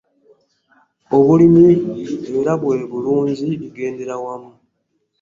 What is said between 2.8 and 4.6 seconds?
bulunzi bigendera wamu.